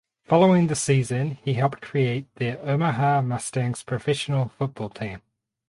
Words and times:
Following 0.25 0.65
the 0.65 0.73
season 0.75 1.37
he 1.43 1.53
helped 1.53 1.79
create 1.79 2.25
the 2.37 2.59
Omaha 2.59 3.21
Mustangs 3.21 3.83
professional 3.83 4.47
football 4.57 4.89
team. 4.89 5.21